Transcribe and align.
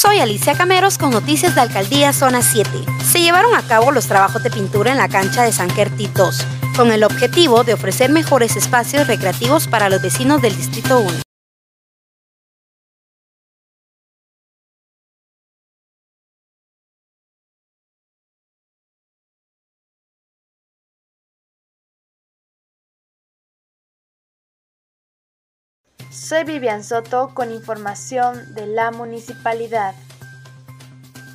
Soy 0.00 0.20
Alicia 0.20 0.54
Cameros 0.54 0.96
con 0.96 1.10
noticias 1.10 1.56
de 1.56 1.60
Alcaldía 1.60 2.12
Zona 2.12 2.40
7. 2.40 2.70
Se 3.04 3.20
llevaron 3.20 3.56
a 3.56 3.62
cabo 3.62 3.90
los 3.90 4.06
trabajos 4.06 4.44
de 4.44 4.48
pintura 4.48 4.92
en 4.92 4.96
la 4.96 5.08
cancha 5.08 5.42
de 5.42 5.50
San 5.50 5.66
Querti 5.66 6.06
2, 6.14 6.46
con 6.76 6.92
el 6.92 7.02
objetivo 7.02 7.64
de 7.64 7.74
ofrecer 7.74 8.08
mejores 8.08 8.54
espacios 8.54 9.08
recreativos 9.08 9.66
para 9.66 9.88
los 9.88 10.00
vecinos 10.00 10.40
del 10.40 10.56
Distrito 10.56 11.00
1. 11.00 11.27
Soy 26.10 26.44
Vivian 26.44 26.84
Soto 26.84 27.34
con 27.34 27.52
información 27.52 28.54
de 28.54 28.66
la 28.66 28.90
municipalidad. 28.90 29.94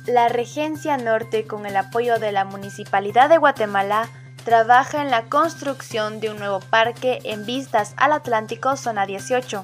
La 0.06 0.28
Regencia 0.28 0.96
Norte, 0.96 1.46
con 1.46 1.64
el 1.64 1.76
apoyo 1.76 2.18
de 2.18 2.32
la 2.32 2.44
Municipalidad 2.44 3.28
de 3.28 3.38
Guatemala, 3.38 4.08
trabaja 4.44 5.00
en 5.00 5.12
la 5.12 5.26
construcción 5.26 6.18
de 6.18 6.30
un 6.30 6.38
nuevo 6.38 6.58
parque 6.58 7.20
en 7.22 7.46
vistas 7.46 7.94
al 7.96 8.12
Atlántico 8.12 8.76
Zona 8.76 9.06
18. 9.06 9.62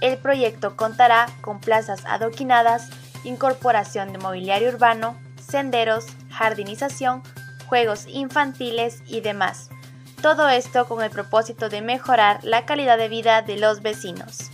El 0.00 0.16
proyecto 0.16 0.76
contará 0.76 1.26
con 1.42 1.60
plazas 1.60 2.04
adoquinadas, 2.06 2.88
incorporación 3.24 4.12
de 4.12 4.18
mobiliario 4.18 4.70
urbano, 4.70 5.18
senderos, 5.46 6.06
jardinización, 6.30 7.22
juegos 7.66 8.06
infantiles 8.08 9.02
y 9.06 9.20
demás. 9.20 9.68
Todo 10.22 10.48
esto 10.48 10.86
con 10.86 11.00
el 11.02 11.10
propósito 11.10 11.68
de 11.68 11.80
mejorar 11.80 12.40
la 12.42 12.66
calidad 12.66 12.98
de 12.98 13.08
vida 13.08 13.42
de 13.42 13.56
los 13.56 13.82
vecinos. 13.82 14.47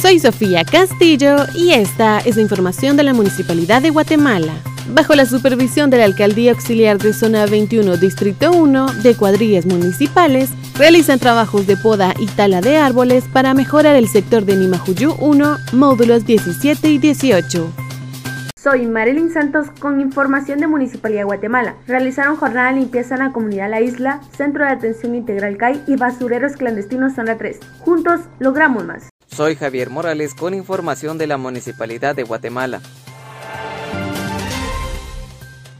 Soy 0.00 0.20
Sofía 0.20 0.62
Castillo 0.64 1.36
y 1.54 1.72
esta 1.72 2.18
es 2.18 2.36
la 2.36 2.42
información 2.42 2.96
de 2.96 3.02
la 3.02 3.14
Municipalidad 3.14 3.80
de 3.80 3.90
Guatemala. 3.90 4.52
Bajo 4.92 5.14
la 5.14 5.24
supervisión 5.24 5.90
de 5.90 5.96
la 5.96 6.04
Alcaldía 6.04 6.52
Auxiliar 6.52 6.98
de 6.98 7.12
Zona 7.12 7.46
21, 7.46 7.96
Distrito 7.96 8.52
1, 8.52 8.92
de 9.02 9.16
cuadrillas 9.16 9.64
municipales, 9.64 10.50
realizan 10.76 11.18
trabajos 11.18 11.66
de 11.66 11.76
poda 11.76 12.14
y 12.18 12.26
tala 12.26 12.60
de 12.60 12.76
árboles 12.76 13.24
para 13.32 13.54
mejorar 13.54 13.96
el 13.96 14.06
sector 14.06 14.44
de 14.44 14.56
Nimajuyú 14.56 15.14
1, 15.18 15.56
módulos 15.72 16.26
17 16.26 16.88
y 16.88 16.98
18. 16.98 17.72
Soy 18.54 18.86
Marilyn 18.86 19.32
Santos 19.32 19.68
con 19.80 20.00
información 20.00 20.60
de 20.60 20.66
Municipalidad 20.66 21.20
de 21.20 21.24
Guatemala. 21.24 21.74
Realizaron 21.86 22.36
jornada 22.36 22.72
de 22.72 22.80
limpieza 22.80 23.14
en 23.14 23.20
la 23.20 23.32
comunidad 23.32 23.70
La 23.70 23.80
Isla, 23.80 24.20
Centro 24.36 24.64
de 24.64 24.72
Atención 24.72 25.14
Integral 25.14 25.56
CAI 25.56 25.82
y 25.86 25.96
Basureros 25.96 26.56
Clandestinos 26.56 27.14
Zona 27.14 27.38
3. 27.38 27.60
Juntos 27.80 28.20
logramos 28.38 28.84
más. 28.84 29.08
Soy 29.36 29.54
Javier 29.54 29.90
Morales 29.90 30.32
con 30.32 30.54
información 30.54 31.18
de 31.18 31.26
la 31.26 31.36
Municipalidad 31.36 32.16
de 32.16 32.22
Guatemala. 32.22 32.80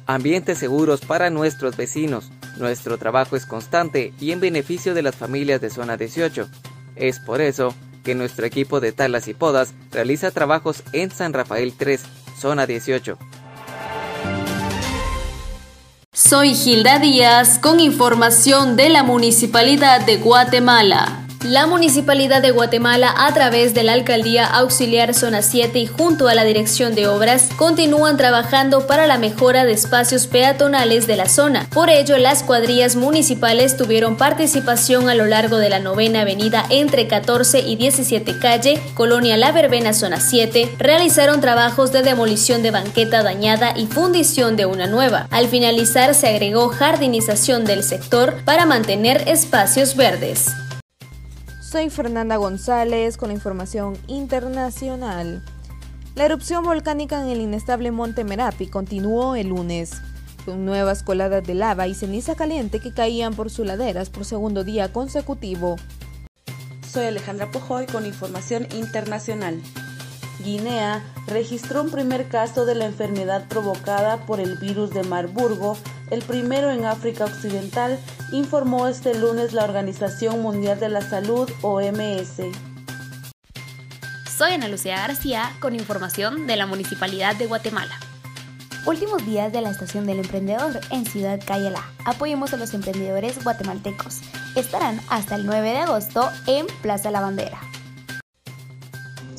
Ambientes 0.05 0.59
seguros 0.59 1.01
para 1.01 1.31
nuestros 1.31 1.75
vecinos. 1.75 2.31
Nuestro 2.59 2.99
trabajo 2.99 3.35
es 3.35 3.47
constante 3.47 4.13
y 4.21 4.33
en 4.33 4.41
beneficio 4.41 4.93
de 4.93 5.01
las 5.01 5.17
familias 5.17 5.63
de 5.63 5.71
Zona 5.71 5.97
18. 5.97 6.47
Es 6.97 7.19
por 7.19 7.41
eso 7.41 7.75
que 8.05 8.15
nuestro 8.15 8.45
equipo 8.45 8.81
de 8.81 8.93
talas 8.93 9.27
y 9.27 9.33
podas 9.33 9.73
realiza 9.91 10.31
trabajos 10.33 10.83
en 10.93 11.11
San 11.11 11.33
Rafael 11.33 11.73
3, 11.79 12.03
zona 12.39 12.67
18. 12.67 13.17
Soy 16.13 16.55
Gilda 16.55 16.99
Díaz 16.99 17.59
con 17.59 17.81
información 17.81 18.77
de 18.77 18.91
la 18.91 19.03
Municipalidad 19.03 20.05
de 20.05 20.19
Guatemala. 20.19 21.26
La 21.45 21.67
Municipalidad 21.67 22.43
de 22.43 22.51
Guatemala, 22.51 23.15
a 23.17 23.33
través 23.33 23.73
de 23.73 23.85
la 23.85 23.93
Alcaldía 23.93 24.47
Auxiliar 24.47 25.15
Zona 25.15 25.43
7 25.43 25.79
y 25.79 25.87
junto 25.87 26.29
a 26.29 26.35
la 26.35 26.45
Dirección 26.45 26.95
de 26.95 27.07
Obras, 27.07 27.51
continúan 27.57 28.17
trabajando 28.17 28.87
para 28.87 29.07
la 29.07 29.19
mejora 29.19 29.65
de 29.65 29.73
espacios 29.73 30.27
peatonales 30.27 31.07
de 31.07 31.17
la 31.17 31.29
zona. 31.29 31.69
Por 31.73 31.89
ello, 31.89 32.19
las 32.19 32.43
cuadrillas 32.43 32.97
municipales 32.97 33.77
tuvieron 33.77 34.17
participación 34.17 35.09
a 35.09 35.15
lo 35.15 35.27
largo 35.27 35.59
de 35.59 35.69
la 35.69 35.79
novena 35.79 36.23
avenida 36.23 36.65
entre 36.69 37.07
14 37.07 37.61
y 37.61 37.77
17 37.77 38.39
calle, 38.41 38.81
Colonia 38.95 39.37
La 39.37 39.53
Verbena 39.53 39.93
Zona 39.93 40.21
7, 40.21 40.75
realizaron 40.79 41.41
trabajos 41.41 41.93
de 41.93 42.03
demolición 42.03 42.63
de 42.63 42.73
banqueta 42.73 43.23
dañada 43.23 43.73
y 43.77 43.87
fundición 43.87 44.57
de 44.57 44.67
una 44.67 44.89
nueva. 44.89 45.29
Al 45.31 45.47
finalizar, 45.47 46.15
se 46.15 46.29
agregó 46.29 46.71
jardinización 46.71 47.65
del 47.65 47.85
sector 47.85 48.43
para 48.45 48.67
mantener 48.67 49.29
espacios 49.29 49.95
verdes. 49.95 50.51
Soy 51.69 51.91
Fernanda 51.91 52.37
González 52.37 53.17
con 53.17 53.33
información 53.33 53.99
internacional. 54.07 55.45
La 56.15 56.25
erupción 56.25 56.63
volcánica 56.63 57.21
en 57.21 57.29
el 57.29 57.41
inestable 57.41 57.91
Monte 57.91 58.23
Merapi 58.23 58.69
continuó 58.69 59.35
el 59.35 59.49
lunes, 59.49 59.91
con 60.45 60.65
nuevas 60.65 61.03
coladas 61.03 61.43
de 61.45 61.55
lava 61.55 61.89
y 61.89 61.95
ceniza 61.95 62.37
caliente 62.37 62.79
que 62.79 62.95
caían 62.95 63.35
por 63.35 63.51
sus 63.51 63.67
laderas 63.67 64.11
por 64.11 64.25
segundo 64.25 64.63
día 64.63 64.93
consecutivo. 64.93 65.75
Soy 66.89 67.07
Alejandra 67.07 67.51
Pojoy 67.51 67.87
con 67.87 68.07
información 68.07 68.69
internacional. 68.71 69.61
Guinea 70.41 71.03
registró 71.27 71.83
un 71.83 71.91
primer 71.91 72.29
caso 72.29 72.67
de 72.67 72.75
la 72.75 72.87
enfermedad 72.87 73.47
provocada 73.49 74.19
por 74.27 74.41
el 74.41 74.57
virus 74.57 74.91
de 74.91 75.03
Marburgo 75.03 75.77
el 76.11 76.23
primero 76.23 76.71
en 76.71 76.85
África 76.85 77.25
Occidental, 77.25 77.99
informó 78.33 78.87
este 78.87 79.15
lunes 79.15 79.53
la 79.53 79.65
Organización 79.65 80.41
Mundial 80.41 80.79
de 80.79 80.89
la 80.89 81.01
Salud, 81.01 81.51
OMS. 81.63 82.43
Soy 84.37 84.53
Ana 84.53 84.69
Lucía 84.69 84.99
García 84.99 85.51
con 85.61 85.75
información 85.75 86.47
de 86.47 86.57
la 86.57 86.67
Municipalidad 86.67 87.35
de 87.37 87.47
Guatemala. 87.47 87.99
Últimos 88.85 89.27
días 89.27 89.53
de 89.53 89.63
la 89.63 89.71
Estación 89.71 90.07
del 90.07 90.21
Emprendedor 90.21 90.79
en 90.91 91.07
Ciudad 91.07 91.41
Cayala. 91.45 91.83
Apoyemos 92.05 92.53
a 92.53 92.57
los 92.57 92.73
emprendedores 92.73 93.43
guatemaltecos. 93.43 94.21
Estarán 94.55 95.01
hasta 95.09 95.35
el 95.35 95.45
9 95.45 95.71
de 95.71 95.79
agosto 95.79 96.31
en 96.47 96.67
Plaza 96.83 97.11
La 97.11 97.21
Bandera. 97.21 97.66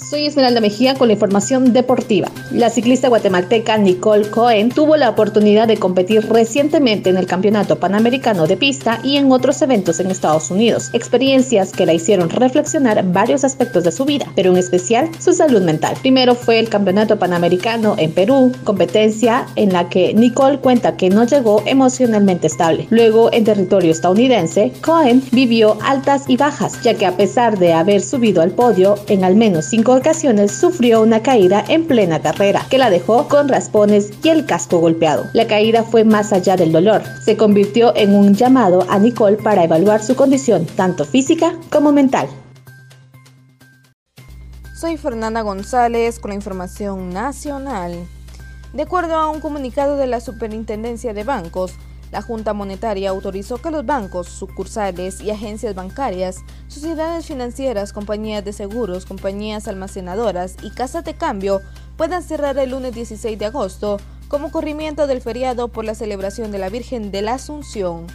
Soy 0.09 0.25
Esmeralda 0.25 0.61
Mejía 0.61 0.93
con 0.93 1.09
la 1.09 1.15
información 1.15 1.73
deportiva. 1.73 2.31
La 2.51 2.69
ciclista 2.69 3.09
guatemalteca 3.09 3.77
Nicole 3.77 4.29
Cohen 4.29 4.69
tuvo 4.69 4.95
la 4.95 5.09
oportunidad 5.09 5.67
de 5.67 5.75
competir 5.75 6.25
recientemente 6.29 7.09
en 7.09 7.17
el 7.17 7.25
Campeonato 7.25 7.77
Panamericano 7.77 8.47
de 8.47 8.55
Pista 8.55 9.01
y 9.03 9.17
en 9.17 9.29
otros 9.33 9.61
eventos 9.61 9.99
en 9.99 10.09
Estados 10.09 10.49
Unidos, 10.49 10.91
experiencias 10.93 11.73
que 11.73 11.85
la 11.85 11.93
hicieron 11.93 12.29
reflexionar 12.29 13.03
varios 13.11 13.43
aspectos 13.43 13.83
de 13.83 13.91
su 13.91 14.05
vida, 14.05 14.31
pero 14.33 14.51
en 14.51 14.57
especial 14.57 15.09
su 15.19 15.33
salud 15.33 15.61
mental. 15.61 15.97
Primero 16.01 16.35
fue 16.35 16.59
el 16.59 16.69
Campeonato 16.69 17.19
Panamericano 17.19 17.95
en 17.97 18.13
Perú, 18.13 18.53
competencia 18.63 19.45
en 19.57 19.73
la 19.73 19.89
que 19.89 20.13
Nicole 20.13 20.59
cuenta 20.59 20.95
que 20.95 21.09
no 21.09 21.25
llegó 21.25 21.63
emocionalmente 21.65 22.47
estable. 22.47 22.87
Luego, 22.91 23.29
en 23.33 23.43
territorio 23.43 23.91
estadounidense, 23.91 24.71
Cohen 24.79 25.21
vivió 25.33 25.77
altas 25.83 26.29
y 26.29 26.37
bajas, 26.37 26.81
ya 26.81 26.93
que 26.93 27.05
a 27.05 27.17
pesar 27.17 27.59
de 27.59 27.73
haber 27.73 28.01
subido 28.01 28.41
al 28.41 28.51
podio 28.51 28.95
en 29.09 29.25
al 29.25 29.35
menos 29.35 29.65
cinco 29.65 29.96
ocasiones 29.97 30.51
sufrió 30.51 31.01
una 31.01 31.21
caída 31.21 31.65
en 31.67 31.85
plena 31.85 32.21
carrera, 32.21 32.65
que 32.69 32.77
la 32.77 32.89
dejó 32.89 33.27
con 33.27 33.49
raspones 33.49 34.11
y 34.23 34.29
el 34.29 34.45
casco 34.45 34.79
golpeado. 34.79 35.25
La 35.33 35.47
caída 35.47 35.83
fue 35.83 36.05
más 36.05 36.31
allá 36.31 36.55
del 36.55 36.71
dolor, 36.71 37.01
se 37.25 37.35
convirtió 37.35 37.93
en 37.95 38.15
un 38.15 38.33
llamado 38.33 38.85
a 38.89 38.99
Nicole 38.99 39.37
para 39.37 39.63
evaluar 39.63 40.01
su 40.01 40.15
condición, 40.15 40.65
tanto 40.65 41.03
física 41.03 41.53
como 41.69 41.91
mental. 41.91 42.29
Soy 44.79 44.95
Fernanda 44.95 45.41
González 45.41 46.19
con 46.19 46.29
la 46.29 46.35
información 46.35 47.09
nacional. 47.09 48.07
De 48.73 48.83
acuerdo 48.83 49.15
a 49.15 49.29
un 49.29 49.41
comunicado 49.41 49.97
de 49.97 50.05
la 50.05 50.19
Superintendencia 50.19 51.13
de 51.13 51.23
Bancos, 51.23 51.73
la 52.11 52.21
Junta 52.21 52.53
Monetaria 52.53 53.09
autorizó 53.09 53.57
que 53.57 53.71
los 53.71 53.85
bancos, 53.85 54.27
sucursales 54.27 55.21
y 55.21 55.31
agencias 55.31 55.75
bancarias, 55.75 56.37
sociedades 56.67 57.25
financieras, 57.25 57.93
compañías 57.93 58.45
de 58.45 58.53
seguros, 58.53 59.05
compañías 59.05 59.67
almacenadoras 59.67 60.55
y 60.61 60.71
casas 60.71 61.03
de 61.03 61.15
cambio 61.15 61.61
puedan 61.97 62.23
cerrar 62.23 62.57
el 62.57 62.71
lunes 62.71 62.93
16 62.93 63.37
de 63.37 63.45
agosto 63.45 63.99
como 64.27 64.51
corrimiento 64.51 65.07
del 65.07 65.21
feriado 65.21 65.69
por 65.69 65.85
la 65.85 65.95
celebración 65.95 66.51
de 66.51 66.59
la 66.59 66.69
Virgen 66.69 67.11
de 67.11 67.21
la 67.21 67.33
Asunción. 67.33 68.07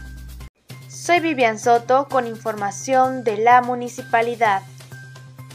Soy 0.88 1.20
Vivian 1.20 1.58
Soto 1.58 2.06
con 2.08 2.26
información 2.26 3.25
de 3.25 3.38
la 3.38 3.61
municipalidad. 3.61 4.62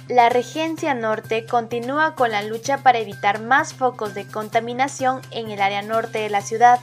La 0.10 0.30
Regencia 0.30 0.94
Norte 0.94 1.46
continúa 1.46 2.16
con 2.16 2.32
la 2.32 2.42
lucha 2.42 2.78
para 2.80 3.00
evitar 3.00 3.42
más 3.42 3.74
focos 3.74 4.14
de 4.14 4.26
contaminación 4.26 5.22
en 5.32 5.50
el 5.50 5.62
área 5.62 5.82
norte 5.82 6.20
de 6.20 6.30
la 6.30 6.42
ciudad 6.42 6.80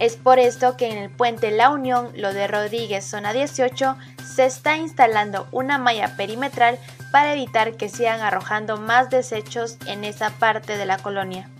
es 0.00 0.16
por 0.16 0.38
esto 0.38 0.76
que 0.78 0.90
en 0.90 0.96
el 0.96 1.10
puente 1.10 1.50
La 1.50 1.70
Unión, 1.70 2.08
lo 2.16 2.32
de 2.32 2.48
Rodríguez, 2.48 3.04
zona 3.04 3.34
18, 3.34 3.96
se 4.24 4.46
está 4.46 4.76
instalando 4.76 5.46
una 5.52 5.76
malla 5.76 6.16
perimetral 6.16 6.78
para 7.12 7.34
evitar 7.34 7.76
que 7.76 7.90
sigan 7.90 8.20
arrojando 8.20 8.78
más 8.78 9.10
desechos 9.10 9.76
en 9.86 10.04
esa 10.04 10.30
parte 10.30 10.78
de 10.78 10.86
la 10.86 10.96
colonia. 10.96 11.50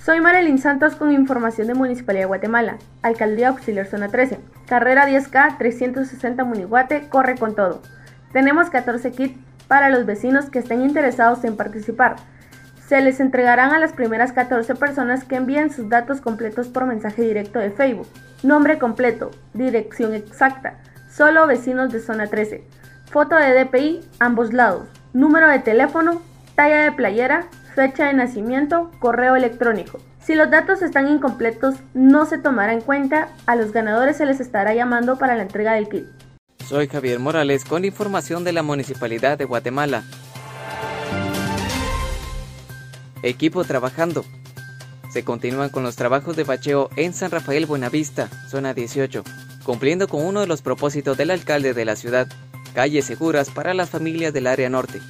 Soy 0.00 0.20
Marilyn 0.20 0.58
Santos 0.58 0.94
con 0.94 1.12
información 1.12 1.66
de 1.66 1.74
Municipalidad 1.74 2.22
de 2.22 2.28
Guatemala, 2.28 2.78
Alcaldía 3.02 3.48
Auxiliar 3.48 3.86
Zona 3.86 4.08
13, 4.08 4.38
carrera 4.66 5.08
10K 5.08 5.58
360 5.58 6.44
Munihuate, 6.44 7.08
corre 7.08 7.36
con 7.36 7.56
todo. 7.56 7.82
Tenemos 8.32 8.70
14 8.70 9.10
kits 9.10 9.38
para 9.66 9.90
los 9.90 10.06
vecinos 10.06 10.48
que 10.48 10.60
estén 10.60 10.82
interesados 10.82 11.42
en 11.42 11.56
participar. 11.56 12.16
Se 12.88 13.02
les 13.02 13.20
entregarán 13.20 13.74
a 13.74 13.78
las 13.78 13.92
primeras 13.92 14.32
14 14.32 14.74
personas 14.74 15.22
que 15.24 15.36
envíen 15.36 15.70
sus 15.70 15.90
datos 15.90 16.22
completos 16.22 16.68
por 16.68 16.86
mensaje 16.86 17.20
directo 17.20 17.58
de 17.58 17.70
Facebook. 17.70 18.08
Nombre 18.42 18.78
completo, 18.78 19.30
dirección 19.52 20.14
exacta, 20.14 20.78
solo 21.14 21.46
vecinos 21.46 21.92
de 21.92 22.00
zona 22.00 22.28
13, 22.28 22.64
foto 23.10 23.36
de 23.36 23.52
DPI 23.62 24.00
ambos 24.20 24.54
lados, 24.54 24.88
número 25.12 25.50
de 25.50 25.58
teléfono, 25.58 26.22
talla 26.54 26.84
de 26.84 26.92
playera, 26.92 27.48
fecha 27.74 28.06
de 28.06 28.14
nacimiento, 28.14 28.90
correo 29.00 29.36
electrónico. 29.36 30.00
Si 30.18 30.34
los 30.34 30.50
datos 30.50 30.80
están 30.80 31.08
incompletos, 31.08 31.74
no 31.92 32.24
se 32.24 32.38
tomará 32.38 32.72
en 32.72 32.80
cuenta, 32.80 33.28
a 33.44 33.54
los 33.54 33.72
ganadores 33.72 34.16
se 34.16 34.24
les 34.24 34.40
estará 34.40 34.72
llamando 34.72 35.18
para 35.18 35.36
la 35.36 35.42
entrega 35.42 35.74
del 35.74 35.90
kit. 35.90 36.06
Soy 36.66 36.88
Javier 36.88 37.18
Morales 37.18 37.66
con 37.66 37.84
información 37.84 38.44
de 38.44 38.52
la 38.52 38.62
Municipalidad 38.62 39.36
de 39.36 39.44
Guatemala. 39.44 40.04
Equipo 43.22 43.64
trabajando. 43.64 44.24
Se 45.12 45.24
continúan 45.24 45.70
con 45.70 45.82
los 45.82 45.96
trabajos 45.96 46.36
de 46.36 46.44
bacheo 46.44 46.90
en 46.96 47.12
San 47.12 47.30
Rafael 47.30 47.66
Buenavista, 47.66 48.28
zona 48.48 48.74
18, 48.74 49.24
cumpliendo 49.64 50.06
con 50.06 50.24
uno 50.24 50.40
de 50.40 50.46
los 50.46 50.62
propósitos 50.62 51.16
del 51.16 51.30
alcalde 51.30 51.74
de 51.74 51.84
la 51.84 51.96
ciudad, 51.96 52.28
calles 52.74 53.06
seguras 53.06 53.50
para 53.50 53.74
las 53.74 53.90
familias 53.90 54.32
del 54.32 54.46
área 54.46 54.68
norte. 54.68 55.00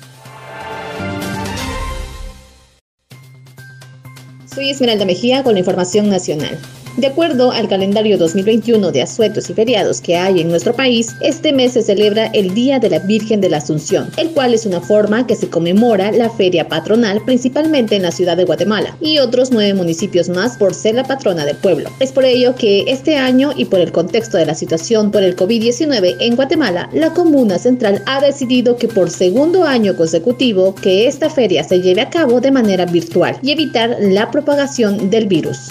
Soy 4.47 4.71
Esmeralda 4.71 5.05
Mejía 5.05 5.43
con 5.43 5.53
la 5.53 5.61
información 5.61 6.09
nacional. 6.09 6.59
De 6.99 7.07
acuerdo 7.07 7.53
al 7.53 7.69
calendario 7.69 8.19
2021 8.19 8.91
de 8.91 9.03
asuetos 9.03 9.49
y 9.49 9.55
feriados 9.55 10.01
que 10.01 10.17
hay 10.17 10.41
en 10.41 10.49
nuestro 10.49 10.75
país, 10.75 11.15
este 11.21 11.53
mes 11.53 11.75
se 11.75 11.83
celebra 11.83 12.27
el 12.35 12.55
Día 12.55 12.81
de 12.81 12.91
la 12.91 12.99
Virgen 12.99 13.41
de 13.41 13.49
la 13.49 13.59
Asunción, 13.59 14.11
el 14.17 14.31
cual 14.33 14.53
es 14.53 14.67
una 14.67 14.81
forma 14.81 15.25
que 15.25 15.37
se 15.37 15.49
conmemora 15.49 16.11
la 16.11 16.29
feria 16.29 16.67
patronal 16.67 17.23
principalmente 17.25 17.95
en 17.95 18.03
la 18.03 18.11
ciudad 18.11 18.37
de 18.37 18.45
Guatemala 18.45 18.97
y 19.01 19.21
otros 19.21 19.53
nueve 19.53 19.75
municipios 19.75 20.29
más 20.29 20.57
por 20.57 20.75
ser 20.75 20.97
la 20.97 21.05
patrona 21.05 21.45
del 21.45 21.55
pueblo. 21.55 21.89
Es 22.01 22.11
por 22.11 22.25
ello 22.25 22.57
que 22.57 22.83
este 22.89 23.15
año 23.15 23.53
y 23.57 23.67
por 23.67 23.79
el 23.79 23.93
contexto 23.93 24.37
de 24.37 24.47
la 24.47 24.57
situación 24.57 25.13
por 25.13 25.23
el 25.23 25.37
COVID-19 25.37 26.17
en 26.19 26.35
Guatemala, 26.35 26.91
la 26.93 27.15
Comuna 27.15 27.61
Central 27.61 28.03
ha 28.07 28.21
decidido 28.21 28.77
que 28.77 28.89
por 28.89 29.11
segundo 29.11 29.63
año 29.63 29.97
consecutivo 29.97 30.75
que 30.75 31.07
esta 31.07 31.31
feria 31.31 31.63
se 31.63 31.81
lleve 31.81 32.01
a 32.01 32.11
cabo 32.11 32.41
de 32.41 32.51
manera 32.51 32.87
virtual 32.87 33.39
y 33.41 33.53
evitar 33.53 33.99
la 34.01 34.33
propagación 34.33 35.11
del 35.11 35.29
virus. 35.29 35.71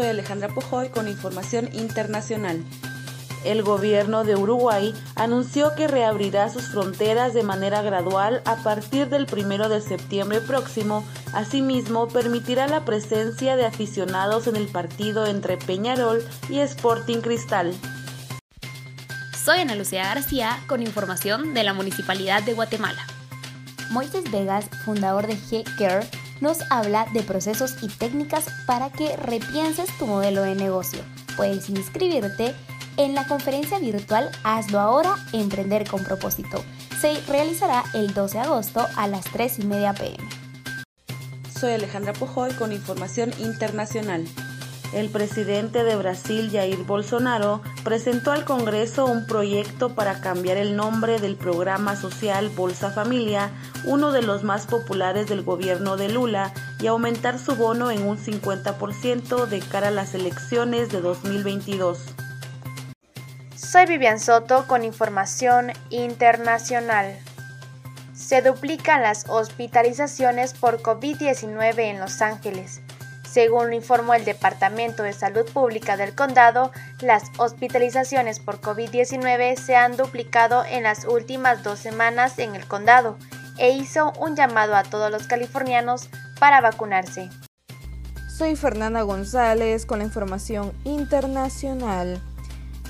Soy 0.00 0.08
Alejandra 0.08 0.48
Pujoy 0.48 0.88
con 0.88 1.08
información 1.08 1.68
internacional. 1.74 2.64
El 3.44 3.62
gobierno 3.62 4.24
de 4.24 4.34
Uruguay 4.34 4.94
anunció 5.14 5.74
que 5.76 5.88
reabrirá 5.88 6.48
sus 6.48 6.68
fronteras 6.68 7.34
de 7.34 7.42
manera 7.42 7.82
gradual 7.82 8.40
a 8.46 8.56
partir 8.62 9.10
del 9.10 9.26
1 9.30 9.68
de 9.68 9.82
septiembre 9.82 10.40
próximo. 10.40 11.04
Asimismo, 11.34 12.08
permitirá 12.08 12.66
la 12.66 12.86
presencia 12.86 13.56
de 13.56 13.66
aficionados 13.66 14.46
en 14.46 14.56
el 14.56 14.68
partido 14.68 15.26
entre 15.26 15.58
Peñarol 15.58 16.26
y 16.48 16.60
Sporting 16.60 17.18
Cristal. 17.18 17.74
Soy 19.44 19.58
Ana 19.58 19.74
Lucía 19.74 20.04
García 20.04 20.60
con 20.66 20.80
información 20.80 21.52
de 21.52 21.62
la 21.62 21.74
Municipalidad 21.74 22.42
de 22.42 22.54
Guatemala. 22.54 23.06
Moisés 23.90 24.30
Vegas, 24.30 24.70
fundador 24.86 25.26
de 25.26 25.34
G-Care, 25.34 26.08
nos 26.40 26.58
habla 26.70 27.06
de 27.12 27.22
procesos 27.22 27.76
y 27.82 27.88
técnicas 27.88 28.46
para 28.66 28.90
que 28.90 29.16
repienses 29.16 29.88
tu 29.98 30.06
modelo 30.06 30.42
de 30.42 30.54
negocio. 30.54 31.00
Puedes 31.36 31.68
inscribirte 31.68 32.54
en 32.96 33.14
la 33.14 33.26
conferencia 33.26 33.78
virtual 33.78 34.30
Hazlo 34.44 34.80
ahora, 34.80 35.16
emprender 35.32 35.88
con 35.88 36.04
propósito. 36.04 36.62
Se 37.00 37.20
realizará 37.28 37.84
el 37.94 38.12
12 38.12 38.38
de 38.38 38.44
agosto 38.44 38.86
a 38.96 39.08
las 39.08 39.24
3 39.24 39.60
y 39.60 39.64
media 39.64 39.94
pm. 39.94 40.28
Soy 41.58 41.72
Alejandra 41.72 42.12
Pujoy 42.12 42.52
con 42.54 42.72
información 42.72 43.32
internacional. 43.38 44.26
El 44.92 45.08
presidente 45.08 45.84
de 45.84 45.94
Brasil, 45.94 46.50
Jair 46.50 46.78
Bolsonaro, 46.78 47.62
presentó 47.84 48.32
al 48.32 48.44
Congreso 48.44 49.06
un 49.06 49.24
proyecto 49.24 49.94
para 49.94 50.20
cambiar 50.20 50.56
el 50.56 50.74
nombre 50.74 51.20
del 51.20 51.36
programa 51.36 51.94
social 51.94 52.48
Bolsa 52.48 52.90
Familia, 52.90 53.50
uno 53.84 54.10
de 54.10 54.22
los 54.22 54.42
más 54.42 54.66
populares 54.66 55.28
del 55.28 55.42
gobierno 55.42 55.96
de 55.96 56.08
Lula, 56.08 56.52
y 56.80 56.88
aumentar 56.88 57.38
su 57.38 57.54
bono 57.54 57.92
en 57.92 58.02
un 58.04 58.18
50% 58.18 59.46
de 59.46 59.60
cara 59.60 59.88
a 59.88 59.92
las 59.92 60.14
elecciones 60.14 60.90
de 60.90 61.00
2022. 61.00 61.98
Soy 63.54 63.86
Vivian 63.86 64.18
Soto 64.18 64.66
con 64.66 64.82
información 64.82 65.72
internacional. 65.90 67.16
Se 68.12 68.42
duplican 68.42 69.02
las 69.02 69.28
hospitalizaciones 69.28 70.54
por 70.54 70.82
COVID-19 70.82 71.78
en 71.78 72.00
Los 72.00 72.20
Ángeles. 72.22 72.80
Según 73.30 73.72
informó 73.72 74.14
el 74.14 74.24
Departamento 74.24 75.04
de 75.04 75.12
Salud 75.12 75.44
Pública 75.52 75.96
del 75.96 76.16
condado, 76.16 76.72
las 77.00 77.30
hospitalizaciones 77.38 78.40
por 78.40 78.60
COVID-19 78.60 79.56
se 79.56 79.76
han 79.76 79.96
duplicado 79.96 80.64
en 80.64 80.82
las 80.82 81.04
últimas 81.04 81.62
dos 81.62 81.78
semanas 81.78 82.40
en 82.40 82.56
el 82.56 82.66
condado 82.66 83.16
e 83.56 83.70
hizo 83.70 84.12
un 84.18 84.34
llamado 84.34 84.74
a 84.74 84.82
todos 84.82 85.12
los 85.12 85.28
californianos 85.28 86.08
para 86.40 86.60
vacunarse. 86.60 87.30
Soy 88.36 88.56
Fernanda 88.56 89.02
González 89.02 89.86
con 89.86 90.00
la 90.00 90.06
información 90.06 90.72
internacional. 90.82 92.20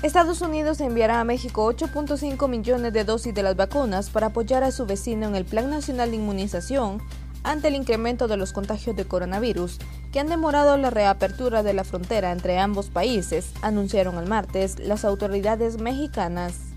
Estados 0.01 0.41
Unidos 0.41 0.81
enviará 0.81 1.19
a 1.19 1.23
México 1.23 1.71
8.5 1.71 2.49
millones 2.49 2.93
de 2.93 3.03
dosis 3.03 3.35
de 3.35 3.43
las 3.43 3.55
vacunas 3.55 4.09
para 4.09 4.27
apoyar 4.27 4.63
a 4.63 4.71
su 4.71 4.87
vecino 4.87 5.27
en 5.27 5.35
el 5.35 5.45
Plan 5.45 5.69
Nacional 5.69 6.09
de 6.09 6.17
Inmunización 6.17 6.99
ante 7.43 7.67
el 7.67 7.75
incremento 7.75 8.27
de 8.27 8.37
los 8.37 8.53
contagios 8.53 8.95
de 8.95 9.05
coronavirus 9.05 9.77
que 10.11 10.19
han 10.19 10.27
demorado 10.27 10.77
la 10.77 10.89
reapertura 10.89 11.63
de 11.63 11.73
la 11.73 11.83
frontera 11.83 12.31
entre 12.31 12.59
ambos 12.59 12.89
países, 12.89 13.53
anunciaron 13.61 14.17
el 14.17 14.27
martes 14.27 14.79
las 14.79 15.05
autoridades 15.05 15.79
mexicanas. 15.79 16.70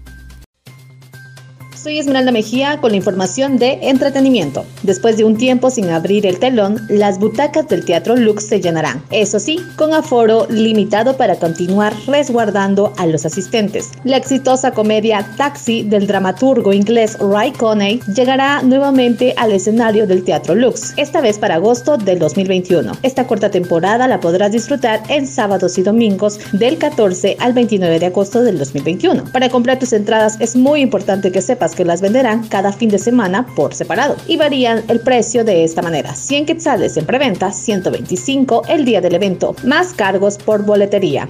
Soy 1.85 1.99
Esmeralda 1.99 2.33
Mejía 2.33 2.79
con 2.81 2.93
la 2.93 2.97
información 2.97 3.59
de 3.59 3.79
entretenimiento. 3.83 4.65
Después 4.85 5.19
de 5.19 5.25
un 5.25 5.37
tiempo 5.37 5.69
sin 5.69 5.91
abrir 5.91 6.25
el 6.25 6.39
telón, 6.39 6.81
las 6.89 7.19
butacas 7.19 7.69
del 7.69 7.85
Teatro 7.85 8.17
Lux 8.17 8.47
se 8.47 8.59
llenarán. 8.59 9.03
Eso 9.11 9.39
sí, 9.39 9.59
con 9.77 9.93
aforo 9.93 10.47
limitado 10.49 11.19
para 11.19 11.37
continuar 11.37 11.93
resguardando 12.07 12.95
a 12.97 13.05
los 13.05 13.27
asistentes. 13.27 13.91
La 14.03 14.17
exitosa 14.17 14.71
comedia 14.71 15.29
Taxi 15.37 15.83
del 15.83 16.07
dramaturgo 16.07 16.73
inglés 16.73 17.19
Ray 17.19 17.53
Coney 17.53 18.01
llegará 18.17 18.63
nuevamente 18.63 19.35
al 19.37 19.53
escenario 19.53 20.07
del 20.07 20.25
Teatro 20.25 20.55
Lux, 20.55 20.95
esta 20.97 21.21
vez 21.21 21.39
para 21.39 21.57
agosto 21.57 21.99
del 21.99 22.19
2021. 22.19 22.93
Esta 23.03 23.27
corta 23.27 23.51
temporada 23.51 24.09
la 24.09 24.21
podrás 24.21 24.53
disfrutar 24.53 25.03
en 25.11 25.27
sábados 25.27 25.77
y 25.77 25.83
domingos 25.83 26.41
del 26.53 26.79
14 26.79 27.37
al 27.41 27.53
29 27.53 27.99
de 27.99 28.07
agosto 28.07 28.43
del 28.43 28.57
2021. 28.57 29.25
Para 29.33 29.51
comprar 29.51 29.79
tus 29.79 29.93
entradas 29.93 30.39
es 30.41 30.57
muy 30.57 30.81
importante 30.81 31.31
que 31.31 31.43
sepas 31.43 31.74
que 31.75 31.85
las 31.85 32.01
venderán 32.01 32.49
cada 32.49 32.73
fin 32.73 32.89
de 32.89 32.99
semana 32.99 33.47
por 33.55 33.75
separado 33.75 34.17
y 34.27 34.37
varían 34.37 34.83
el 34.89 35.01
precio 35.01 35.45
de 35.45 35.65
esta 35.65 35.83
manera. 35.83 36.15
100 36.15 36.47
quetzales 36.47 36.97
en 36.97 37.07
preventa, 37.07 37.53
125 37.53 38.63
el 38.69 38.85
día 38.85 39.01
del 39.01 39.15
evento, 39.15 39.55
más 39.65 39.93
cargos 39.93 40.39
por 40.39 40.65
boletería. 40.65 41.29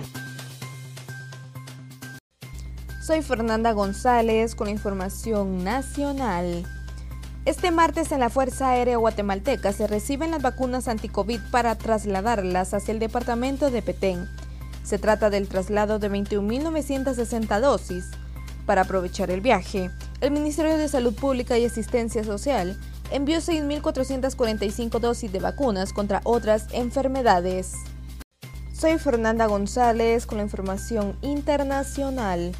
Soy 3.04 3.20
Fernanda 3.20 3.72
González 3.72 4.54
con 4.54 4.68
información 4.68 5.62
nacional. 5.62 6.64
Este 7.44 7.70
martes 7.70 8.10
en 8.12 8.20
la 8.20 8.30
Fuerza 8.30 8.70
Aérea 8.70 8.96
Guatemalteca 8.96 9.74
se 9.74 9.86
reciben 9.86 10.30
las 10.30 10.40
vacunas 10.40 10.88
anti-COVID 10.88 11.40
para 11.50 11.74
trasladarlas 11.74 12.72
hacia 12.72 12.92
el 12.92 12.98
departamento 12.98 13.70
de 13.70 13.82
Petén. 13.82 14.26
Se 14.82 14.98
trata 14.98 15.28
del 15.28 15.48
traslado 15.48 15.98
de 15.98 16.10
21.960 16.10 17.60
dosis. 17.60 18.06
Para 18.64 18.82
aprovechar 18.82 19.30
el 19.30 19.42
viaje, 19.42 19.90
el 20.24 20.30
Ministerio 20.30 20.78
de 20.78 20.88
Salud 20.88 21.14
Pública 21.14 21.58
y 21.58 21.66
Asistencia 21.66 22.24
Social 22.24 22.80
envió 23.10 23.40
6.445 23.40 24.98
dosis 24.98 25.30
de 25.30 25.38
vacunas 25.38 25.92
contra 25.92 26.22
otras 26.24 26.68
enfermedades. 26.72 27.74
Soy 28.72 28.96
Fernanda 28.96 29.44
González 29.44 30.24
con 30.24 30.38
la 30.38 30.44
información 30.44 31.18
internacional. 31.20 32.52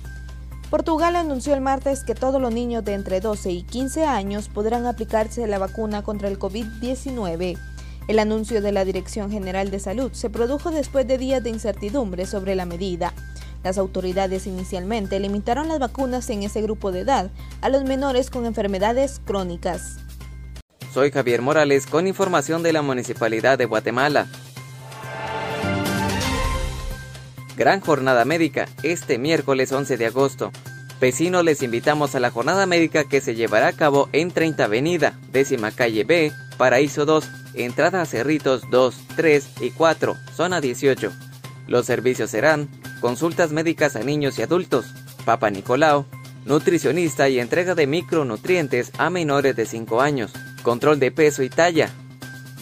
Portugal 0.68 1.16
anunció 1.16 1.54
el 1.54 1.62
martes 1.62 2.04
que 2.04 2.14
todos 2.14 2.38
los 2.38 2.52
niños 2.52 2.85
de 2.85 2.92
entre 2.92 3.21
12 3.21 3.50
y 3.52 3.62
15 3.62 4.04
años 4.04 4.50
podrán 4.50 4.85
aplicarse 4.85 5.47
la 5.47 5.59
vacuna 5.59 6.02
contra 6.02 6.28
el 6.28 6.38
COVID-19. 6.38 7.59
El 8.09 8.18
anuncio 8.18 8.61
de 8.61 8.73
la 8.73 8.85
Dirección 8.85 9.30
General 9.30 9.71
de 9.71 9.80
Salud 9.80 10.12
se 10.12 10.28
produjo 10.28 10.71
después 10.71 11.06
de 11.06 11.16
días 11.16 11.42
de 11.42 11.49
incertidumbre 11.49 12.26
sobre 12.26 12.56
la 12.56 12.66
medida. 12.66 13.14
Las 13.64 13.78
autoridades 13.78 14.47
inicialmente 14.47 15.18
limitaron 15.18 15.68
las 15.68 15.78
vacunas 15.78 16.28
en 16.28 16.42
ese 16.42 16.61
grupo 16.61 16.92
de 16.92 17.00
edad 17.00 17.30
a 17.62 17.71
los 17.71 17.85
menores 17.85 18.28
con 18.28 18.44
enfermedades 18.44 19.23
crónicas. 19.25 19.97
Soy 20.92 21.11
Javier 21.11 21.40
Morales 21.40 21.87
con 21.87 22.06
información 22.06 22.62
de 22.62 22.75
la 22.75 22.83
Municipalidad 22.83 23.56
de 23.56 23.64
Guatemala. 23.64 24.28
Gran 27.56 27.80
jornada 27.80 28.26
médica 28.26 28.68
este 28.83 29.18
miércoles 29.18 29.73
11 29.73 29.97
de 29.97 30.06
agosto. 30.06 30.52
Vecinos 31.00 31.42
les 31.42 31.62
invitamos 31.62 32.14
a 32.14 32.21
la 32.21 32.30
jornada 32.30 32.66
médica 32.66 33.04
que 33.04 33.23
se 33.23 33.35
llevará 33.35 33.68
a 33.68 33.73
cabo 33.73 34.11
en 34.12 34.30
30 34.30 34.64
Avenida, 34.64 35.18
décima 35.33 35.71
calle 35.71 36.04
B, 36.04 36.33
Paraíso 36.59 37.06
2, 37.06 37.28
entrada 37.54 38.02
a 38.02 38.06
Cerritos 38.06 38.62
2, 38.71 38.94
3 39.16 39.47
y 39.62 39.71
4, 39.71 40.16
zona 40.37 40.61
18. 40.61 41.12
Los 41.66 41.87
servicios 41.87 42.30
serán 42.30 42.68
consultas 43.04 43.52
médicas 43.52 43.96
a 43.96 43.99
niños 43.99 44.38
y 44.38 44.42
adultos, 44.42 44.87
Papa 45.26 45.50
Nicolau, 45.50 46.06
nutricionista 46.46 47.28
y 47.28 47.38
entrega 47.38 47.75
de 47.75 47.87
micronutrientes 47.87 48.92
a 48.96 49.11
menores 49.11 49.54
de 49.54 49.66
5 49.66 50.00
años, 50.00 50.32
control 50.62 50.99
de 50.99 51.11
peso 51.11 51.42
y 51.42 51.50
talla, 51.50 51.90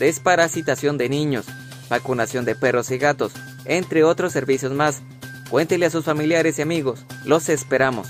desparasitación 0.00 0.98
de 0.98 1.08
niños, 1.08 1.46
vacunación 1.88 2.44
de 2.44 2.56
perros 2.56 2.90
y 2.90 2.98
gatos, 2.98 3.34
entre 3.66 4.02
otros 4.02 4.32
servicios 4.32 4.72
más. 4.72 5.02
Cuéntele 5.48 5.86
a 5.86 5.90
sus 5.90 6.04
familiares 6.04 6.58
y 6.58 6.62
amigos, 6.62 7.06
los 7.24 7.48
esperamos. 7.48 8.08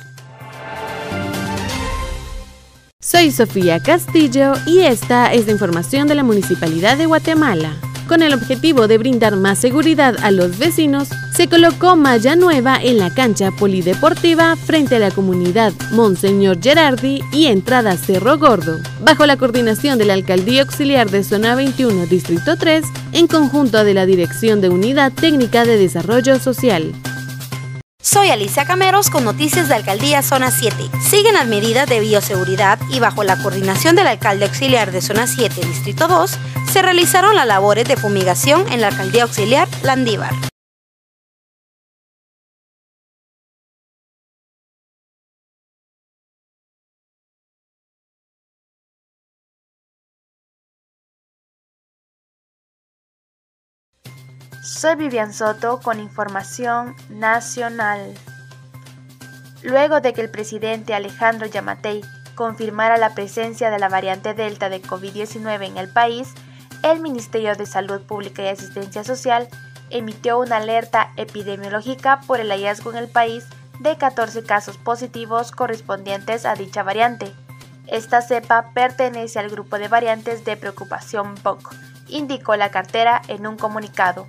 Soy 2.99 3.31
Sofía 3.31 3.79
Castillo 3.83 4.55
y 4.65 4.81
esta 4.81 5.35
es 5.35 5.45
la 5.45 5.53
información 5.53 6.09
de 6.09 6.15
la 6.15 6.25
Municipalidad 6.25 6.97
de 6.97 7.05
Guatemala. 7.05 7.77
Con 8.09 8.23
el 8.23 8.35
objetivo 8.35 8.89
de 8.89 8.99
brindar 8.99 9.37
más 9.37 9.59
seguridad 9.59 10.17
a 10.23 10.31
los 10.31 10.59
vecinos, 10.59 11.09
se 11.35 11.49
colocó 11.49 11.97
malla 11.97 12.37
nueva 12.37 12.79
en 12.83 12.99
la 12.99 13.13
cancha 13.15 13.51
polideportiva 13.53 14.57
frente 14.57 14.97
a 14.97 14.99
la 14.99 15.11
comunidad 15.11 15.73
Monseñor 15.93 16.59
Gerardi 16.61 17.23
y 17.33 17.47
entrada 17.47 17.97
Cerro 17.97 18.39
Gordo, 18.39 18.79
bajo 19.03 19.25
la 19.25 19.37
coordinación 19.37 19.99
de 19.99 20.05
la 20.05 20.15
Alcaldía 20.15 20.63
Auxiliar 20.63 21.11
de 21.11 21.25
Zona 21.25 21.55
21, 21.55 22.07
Distrito 22.07 22.57
3, 22.57 22.85
en 23.13 23.27
conjunto 23.27 23.83
de 23.83 23.95
la 23.95 24.05
Dirección 24.05 24.61
de 24.61 24.69
Unidad 24.69 25.13
Técnica 25.13 25.65
de 25.65 25.79
Desarrollo 25.79 26.39
Social. 26.39 26.93
Soy 28.03 28.31
Alicia 28.31 28.65
Cameros 28.65 29.11
con 29.11 29.25
noticias 29.25 29.69
de 29.69 29.77
Alcaldía 29.77 30.23
Zona 30.23 30.51
7. 30.51 30.91
Siguen 31.01 31.35
las 31.35 31.47
medidas 31.47 31.89
de 31.89 32.01
bioseguridad 32.01 32.81
y 32.91 32.99
bajo 32.99 33.23
la 33.23 33.41
coordinación 33.41 33.95
del 33.95 34.09
alcalde 34.09 34.47
auxiliar 34.47 34.91
de 34.91 35.01
Zona 35.01 35.29
7, 35.29 35.65
Distrito 35.65 36.09
2, 36.09 36.37
se 36.73 36.83
realizaron 36.83 37.37
las 37.37 37.47
labores 37.47 37.87
de 37.87 37.97
fumigación 37.97 38.71
en 38.73 38.81
la 38.81 38.89
Alcaldía 38.89 39.23
Auxiliar 39.23 39.69
Landívar. 39.85 40.52
Soy 54.83 54.97
Vivian 54.97 55.33
Soto 55.33 55.79
con 55.79 56.01
información 56.01 56.97
nacional. 57.09 58.15
Luego 59.63 60.01
de 60.01 60.13
que 60.13 60.23
el 60.23 60.29
presidente 60.29 60.93
Alejandro 60.93 61.47
Yamatei 61.47 62.01
confirmara 62.35 62.97
la 62.97 63.15
presencia 63.15 63.71
de 63.71 63.79
la 63.79 63.89
variante 63.89 64.35
Delta 64.35 64.71
de 64.71 64.83
COVID-19 64.83 65.69
en 65.69 65.79
el 65.79 65.89
país, 65.89 66.35
el 66.83 66.99
Ministerio 66.99 67.55
de 67.55 67.65
Salud 67.65 68.01
Pública 68.01 68.43
y 68.43 68.49
Asistencia 68.49 69.05
Social 69.05 69.47
emitió 69.91 70.41
una 70.41 70.57
alerta 70.57 71.13
epidemiológica 71.15 72.21
por 72.27 72.41
el 72.41 72.51
hallazgo 72.51 72.91
en 72.91 72.97
el 72.97 73.09
país 73.09 73.45
de 73.79 73.97
14 73.97 74.43
casos 74.43 74.79
positivos 74.79 75.53
correspondientes 75.53 76.45
a 76.45 76.57
dicha 76.57 76.83
variante. 76.83 77.33
Esta 77.87 78.21
cepa 78.21 78.73
pertenece 78.75 79.39
al 79.39 79.49
grupo 79.49 79.79
de 79.79 79.87
variantes 79.87 80.45
de 80.45 80.57
preocupación 80.57 81.37
POC, 81.37 81.73
indicó 82.09 82.57
la 82.57 82.73
cartera 82.73 83.23
en 83.29 83.47
un 83.47 83.57
comunicado. 83.57 84.27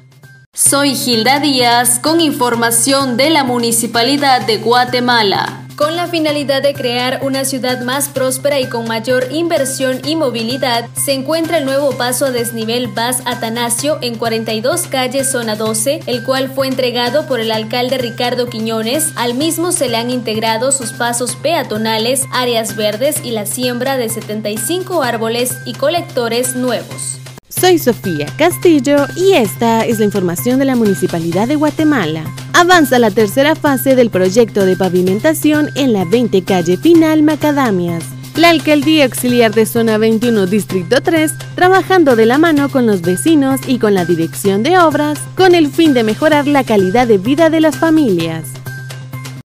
Soy 0.66 0.96
Gilda 0.96 1.42
Díaz 1.42 2.00
con 2.00 2.22
información 2.22 3.18
de 3.18 3.30
la 3.30 3.44
Municipalidad 3.44 4.48
de 4.48 4.60
Guatemala. 4.60 5.68
Con 5.76 5.98
la 5.98 6.08
finalidad 6.08 6.64
de 6.64 6.74
crear 6.74 7.20
una 7.22 7.44
ciudad 7.44 7.82
más 7.82 8.08
próspera 8.08 8.62
y 8.62 8.70
con 8.70 8.88
mayor 8.88 9.28
inversión 9.34 10.00
y 10.06 10.16
movilidad, 10.16 10.88
se 10.96 11.12
encuentra 11.12 11.58
el 11.58 11.66
nuevo 11.66 11.92
paso 11.98 12.28
a 12.28 12.32
desnivel 12.32 12.88
Bas 12.88 13.24
Atanasio 13.26 13.98
en 14.02 14.16
42 14.16 14.88
calles 14.88 15.30
zona 15.30 15.58
12, 15.58 16.00
el 16.08 16.24
cual 16.24 16.50
fue 16.50 16.70
entregado 16.70 17.28
por 17.28 17.42
el 17.42 17.52
alcalde 17.52 17.98
Ricardo 17.98 18.48
Quiñones. 18.48 19.12
Al 19.18 19.34
mismo 19.34 19.74
se 19.74 19.90
le 19.90 19.98
han 19.98 20.10
integrado 20.10 20.72
sus 20.72 20.94
pasos 20.94 21.36
peatonales, 21.36 22.26
áreas 22.32 22.78
verdes 22.78 23.18
y 23.22 23.32
la 23.32 23.46
siembra 23.46 23.98
de 23.98 24.08
75 24.08 25.04
árboles 25.04 25.58
y 25.66 25.74
colectores 25.74 26.56
nuevos. 26.56 27.20
Soy 27.60 27.78
Sofía 27.78 28.26
Castillo 28.38 29.06
y 29.16 29.34
esta 29.34 29.86
es 29.86 30.00
la 30.00 30.06
información 30.06 30.60
de 30.60 30.66
la 30.66 30.76
Municipalidad 30.76 31.48
de 31.48 31.56
Guatemala. 31.56 32.24
Avanza 32.54 33.00
la 33.00 33.12
tercera 33.12 33.56
fase 33.56 33.96
del 33.96 34.10
proyecto 34.10 34.66
de 34.66 34.76
pavimentación 34.76 35.70
en 35.76 35.94
la 35.94 36.04
20 36.04 36.44
calle 36.44 36.78
Final 36.78 37.24
Macadamias. 37.24 38.04
La 38.36 38.50
Alcaldía 38.50 39.06
Auxiliar 39.06 39.54
de 39.54 39.66
Zona 39.66 39.98
21, 39.98 40.48
Distrito 40.48 41.02
3, 41.02 41.32
trabajando 41.56 42.16
de 42.16 42.26
la 42.26 42.40
mano 42.40 42.70
con 42.70 42.88
los 42.88 43.02
vecinos 43.02 43.62
y 43.68 43.78
con 43.78 43.94
la 43.94 44.06
Dirección 44.06 44.64
de 44.64 44.80
Obras, 44.80 45.20
con 45.38 45.54
el 45.54 45.70
fin 45.70 45.94
de 45.94 46.04
mejorar 46.04 46.48
la 46.48 46.64
calidad 46.64 47.08
de 47.08 47.20
vida 47.20 47.50
de 47.52 47.62
las 47.62 47.78
familias. 47.78 48.63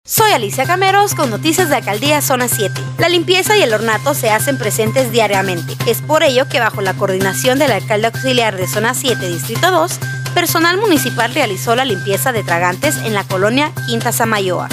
Soy 0.10 0.32
Alicia 0.32 0.66
Cameros 0.66 1.14
con 1.14 1.30
noticias 1.30 1.70
de 1.70 1.76
Alcaldía 1.76 2.20
Zona 2.24 2.48
7. 2.48 2.82
La 2.98 3.10
limpieza 3.10 3.56
y 3.56 3.62
el 3.62 3.72
ornato 3.72 4.16
se 4.16 4.32
hacen 4.32 4.58
presentes 4.58 5.12
diariamente. 5.12 5.78
Es 5.86 6.02
por 6.02 6.24
ello 6.24 6.50
que 6.50 6.60
bajo 6.60 6.82
la 6.82 6.96
coordinación 6.96 7.60
del 7.60 7.72
alcalde 7.72 8.08
auxiliar 8.08 8.58
de 8.58 8.66
Zona 8.66 8.96
7, 8.96 9.30
Distrito 9.30 9.70
2, 9.70 10.00
personal 10.34 10.80
municipal 10.80 11.32
realizó 11.36 11.76
la 11.76 11.86
limpieza 11.86 12.32
de 12.32 12.42
tragantes 12.42 12.98
en 12.98 13.14
la 13.14 13.24
colonia 13.24 13.72
Quinta 13.86 14.12
Samayoa. 14.12 14.68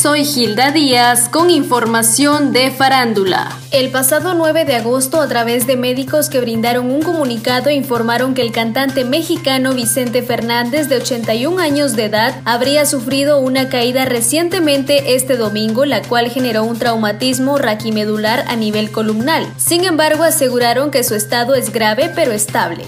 Soy 0.00 0.24
Gilda 0.24 0.70
Díaz 0.70 1.28
con 1.28 1.50
información 1.50 2.54
de 2.54 2.70
farándula. 2.70 3.58
El 3.70 3.90
pasado 3.90 4.32
9 4.32 4.64
de 4.64 4.76
agosto, 4.76 5.20
a 5.20 5.28
través 5.28 5.66
de 5.66 5.76
médicos 5.76 6.30
que 6.30 6.40
brindaron 6.40 6.90
un 6.90 7.02
comunicado, 7.02 7.68
informaron 7.68 8.32
que 8.32 8.40
el 8.40 8.50
cantante 8.50 9.04
mexicano 9.04 9.74
Vicente 9.74 10.22
Fernández, 10.22 10.88
de 10.88 10.96
81 10.96 11.60
años 11.60 11.96
de 11.96 12.06
edad, 12.06 12.40
habría 12.46 12.86
sufrido 12.86 13.40
una 13.40 13.68
caída 13.68 14.06
recientemente 14.06 15.16
este 15.16 15.36
domingo, 15.36 15.84
la 15.84 16.00
cual 16.00 16.30
generó 16.30 16.64
un 16.64 16.78
traumatismo 16.78 17.58
raquimedular 17.58 18.46
a 18.48 18.56
nivel 18.56 18.90
columnal. 18.90 19.46
Sin 19.58 19.84
embargo, 19.84 20.24
aseguraron 20.24 20.90
que 20.90 21.04
su 21.04 21.14
estado 21.14 21.54
es 21.54 21.74
grave 21.74 22.10
pero 22.14 22.32
estable. 22.32 22.86